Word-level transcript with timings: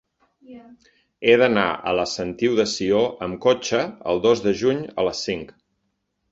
He 1.25 1.35
d'anar 1.41 1.65
a 1.91 1.93
la 1.99 2.07
Sentiu 2.15 2.57
de 2.61 2.67
Sió 2.73 3.03
amb 3.29 3.39
cotxe 3.47 3.85
el 4.15 4.25
dos 4.27 4.45
de 4.49 4.57
juny 4.65 4.85
a 5.03 5.09
les 5.11 5.25
cinc. 5.31 5.57